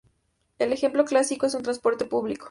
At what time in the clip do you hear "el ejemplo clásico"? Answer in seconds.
0.57-1.45